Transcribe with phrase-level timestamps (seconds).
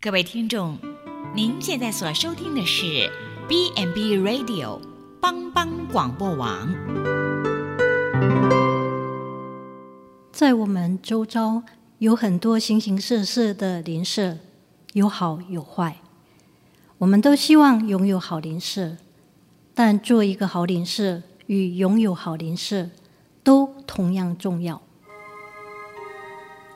[0.00, 0.78] 各位听众，
[1.34, 3.10] 您现在所收听的是
[3.48, 4.78] B n B Radio
[5.20, 6.72] 帮帮广播网。
[10.30, 11.64] 在我们周遭
[11.98, 14.36] 有很多形形色色的邻舍，
[14.92, 15.96] 有好有坏。
[16.98, 18.98] 我们都希望拥有好邻舍，
[19.74, 22.88] 但做一个好邻舍与拥有好邻舍
[23.42, 24.80] 都同样重要。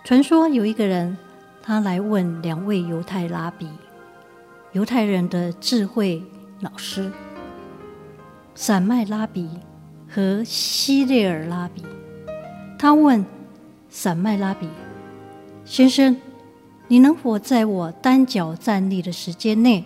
[0.02, 1.16] 传说有一个人。
[1.62, 3.68] 他来问两位犹太拉比，
[4.73, 6.20] 犹太人的智慧
[6.60, 7.10] 老师，
[8.52, 9.48] 散麦拉比
[10.09, 11.84] 和希列尔拉比。
[12.77, 13.24] 他问
[13.88, 14.68] 散麦拉比
[15.64, 16.16] 先生
[16.88, 19.84] ：“你能否在我单脚站立的时间内，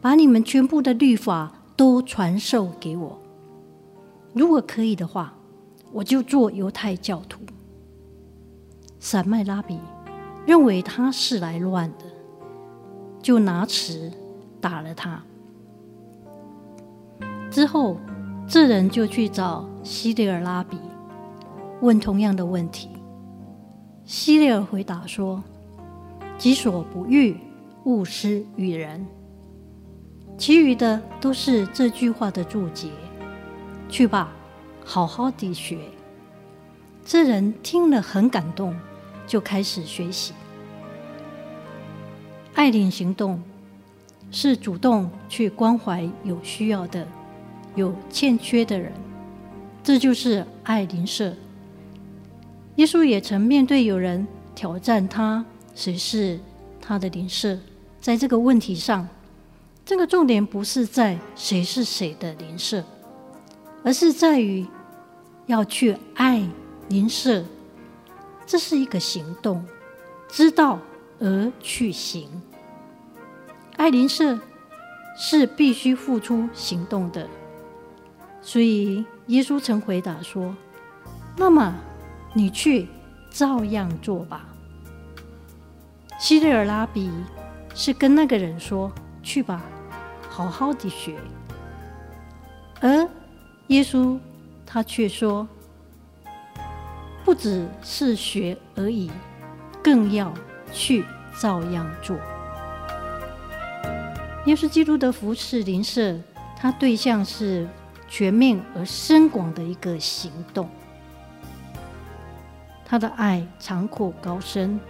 [0.00, 3.20] 把你们全部的律法都传授给我？
[4.32, 5.34] 如果可以的话，
[5.90, 7.40] 我就做犹太教徒。”
[9.00, 9.80] 散麦拉比。
[10.44, 12.04] 认为他是来乱的，
[13.22, 14.10] 就拿尺
[14.60, 15.22] 打了他。
[17.48, 17.96] 之后，
[18.48, 20.76] 这人就去找希利尔拉比，
[21.80, 22.88] 问同样的问题。
[24.04, 25.40] 希利尔回答说
[26.36, 27.36] ：“己所不欲，
[27.84, 29.06] 勿施于人。”
[30.36, 32.90] 其余的都是这句话的注解。
[33.88, 34.32] 去吧，
[34.84, 35.78] 好好地学。
[37.04, 38.74] 这人听了很感动。
[39.24, 40.34] 就开始学习。
[42.54, 43.42] 爱邻行动
[44.30, 47.06] 是主动去关怀有需要的、
[47.74, 48.92] 有欠缺的人，
[49.82, 51.34] 这就是爱邻舍。
[52.76, 55.44] 耶稣也曾面对有人挑战他
[55.74, 56.38] 谁是
[56.80, 57.58] 他的邻舍，
[58.00, 59.06] 在这个问题上，
[59.84, 62.82] 这个重点不是在谁是谁的邻舍，
[63.84, 64.66] 而是在于
[65.46, 66.42] 要去爱
[66.88, 67.44] 邻舍。
[68.46, 69.64] 这是一个行动，
[70.28, 70.78] 知道
[71.22, 72.28] 而去行。
[73.76, 74.38] 爱邻舍
[75.16, 77.28] 是必须付出行动的，
[78.42, 80.54] 所以耶稣曾回答说
[81.38, 81.74] ：“那么
[82.34, 82.88] 你去
[83.30, 84.44] 照样做吧。”
[86.20, 87.10] 希列尔拉比
[87.74, 89.62] 是跟那个人说：“去吧，
[90.28, 91.16] 好好的学。”
[92.82, 93.08] 而
[93.68, 94.18] 耶稣
[94.66, 95.48] 他却说。
[97.24, 99.08] 不只是学而已，
[99.80, 100.34] 更要
[100.72, 101.04] 去
[101.38, 102.16] 照样做。
[104.46, 106.18] 耶稣基督的服事邻舍，
[106.58, 107.68] 他对象是
[108.08, 110.68] 全面而深广的一个行动。
[112.84, 114.80] 他的爱长阔高深，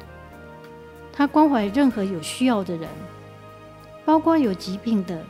[1.12, 2.88] 他关怀任何有需要的人，
[4.04, 5.22] 包括有疾病的、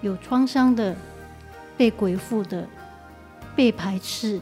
[0.00, 0.96] 有创伤的、
[1.76, 2.66] 被鬼附的、
[3.54, 4.40] 被排斥。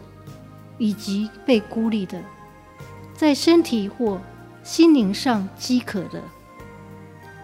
[0.79, 2.21] 以及被孤立的，
[3.15, 4.19] 在身体或
[4.63, 6.23] 心灵上饥渴的，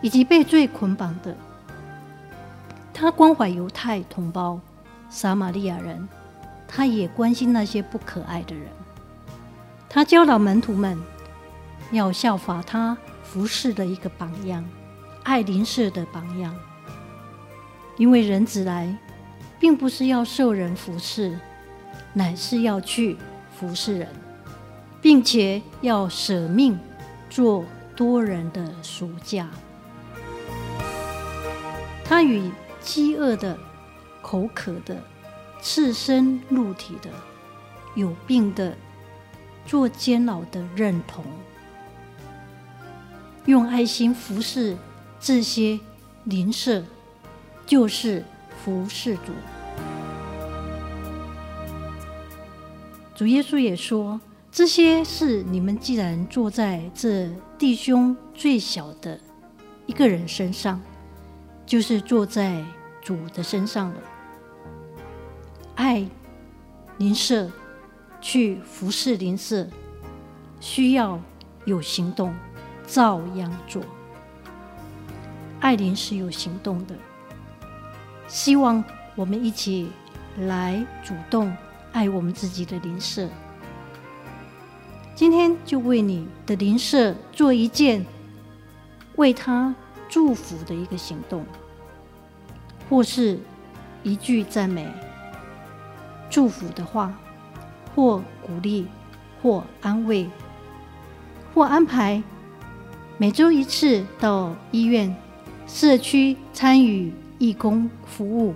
[0.01, 1.37] 以及被罪捆绑的，
[2.95, 4.61] 他关怀犹太同胞、
[5.11, 6.09] 撒玛利亚人，
[6.67, 8.67] 他也关心那些不可爱的人。
[9.89, 10.99] 他教导门徒们
[11.91, 14.65] 要效法他服侍的一个榜样，
[15.25, 16.55] 爱邻舍的榜样。
[17.97, 18.97] 因为人子来，
[19.59, 21.39] 并不是要受人服侍。
[22.15, 23.17] 乃是要去
[23.55, 24.09] 服侍人，
[25.01, 26.77] 并且要舍命
[27.29, 29.49] 做多人的赎价。
[32.05, 32.51] 他与
[32.81, 33.59] 饥饿的、
[34.23, 35.03] 口渴的、
[35.61, 37.11] 赤身露体的、
[37.95, 38.77] 有病的
[39.67, 41.25] 做监牢的认同，
[43.45, 44.77] 用爱心服侍
[45.21, 45.79] 这些
[46.25, 46.83] 邻舍，
[47.67, 48.25] 就是
[48.65, 49.33] 服侍主。
[53.15, 54.19] 主耶稣也说
[54.59, 59.17] ：“这些事你们既然做在这弟兄最小的
[59.87, 60.81] 一个人身上，
[61.65, 62.65] 就是做在
[63.01, 63.97] 主的身上了。
[65.77, 66.05] 爱
[66.97, 67.49] 邻舍，
[68.21, 69.65] 去服侍邻舍，
[70.59, 71.21] 需要
[71.65, 72.35] 有行动，
[72.85, 73.81] 照样做。
[75.61, 76.97] 爱邻是有行动的，
[78.27, 78.83] 希望
[79.15, 79.93] 我们一起
[80.37, 81.57] 来主动。”
[81.93, 83.29] 爱我们自己的邻舍，
[85.19, 88.07] 今天就为你的邻舍做一件
[89.17, 89.75] 为他
[90.09, 91.45] 祝福的一个行动，
[92.89, 93.37] 或是
[94.05, 94.87] 一句赞美、
[96.31, 97.13] 祝福的话，
[97.97, 98.87] 或鼓励，
[99.43, 100.31] 或安慰，
[101.53, 102.23] 或安排
[103.17, 105.13] 每周一次到医院、
[105.67, 108.55] 社区参与义工服务，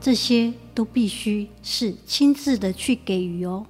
[0.00, 0.54] 这些。
[0.76, 3.64] 都必须是亲自的去给予哦。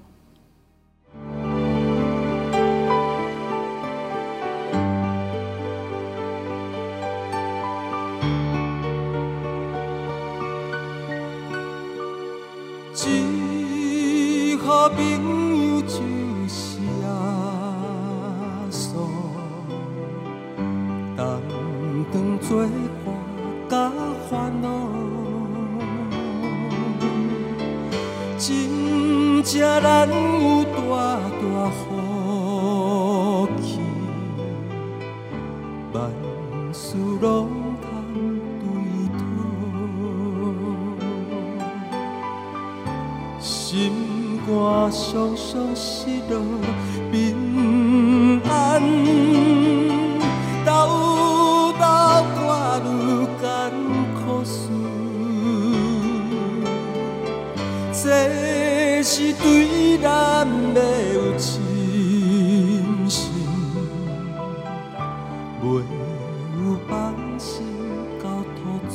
[22.12, 22.62] 长作
[23.04, 23.12] 伴
[23.68, 23.90] 甲
[24.30, 24.68] 烦恼，
[28.38, 30.78] 真正难有大
[31.40, 33.80] 大福气，
[35.92, 35.94] 万
[36.72, 37.26] 事拢
[37.82, 37.84] 通
[38.60, 38.64] 对
[39.18, 39.20] 讨，
[43.40, 43.92] 心
[44.46, 44.48] 肝
[44.90, 45.04] 常
[45.36, 45.44] 常
[45.74, 46.34] 失落
[59.18, 60.80] 是对咱的
[61.14, 63.32] 有信心，
[65.62, 65.64] 袂
[66.58, 67.64] 有放心
[68.22, 68.94] 交托主。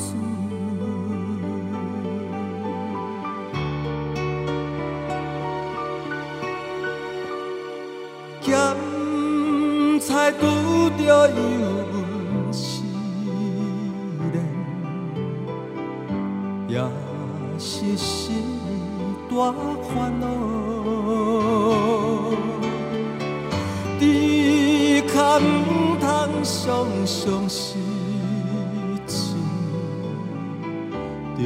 [8.43, 8.51] 咸
[9.99, 10.45] 菜拄
[10.99, 11.80] 着油
[19.33, 19.53] 大
[19.95, 20.27] 烦恼，
[23.97, 25.41] 只可唔
[25.99, 26.03] 通
[26.43, 27.79] 常常失
[29.07, 29.15] 志，
[31.37, 31.41] 着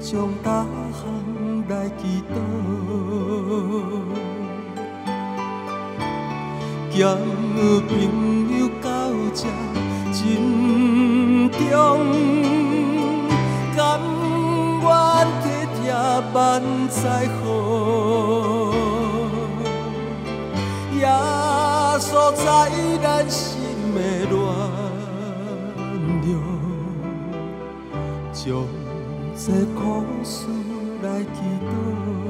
[0.00, 1.04] 将大项
[1.68, 2.02] 来祈
[2.32, 2.34] 祷，
[6.90, 6.96] 兼
[7.86, 7.90] 朋
[8.58, 8.88] 友到
[9.34, 9.44] 这
[10.12, 10.18] 真
[11.50, 12.55] 重。
[16.32, 17.44] 万载好，
[20.92, 21.06] 也
[22.00, 22.44] 锁在
[23.02, 23.60] 咱心
[23.94, 23.98] 的
[24.30, 24.34] 暖
[26.22, 26.28] 流，
[28.32, 28.44] 将
[29.36, 29.80] 这苦
[30.24, 30.46] 事
[31.02, 31.36] 来祈
[31.66, 32.25] 祷。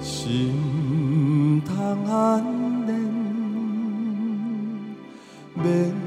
[0.00, 1.74] 心通
[2.06, 2.44] 安
[2.86, 2.92] 宁，
[5.54, 5.97] 免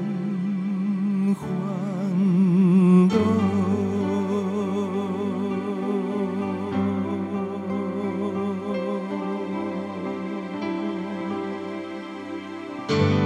[12.92, 13.21] 恼。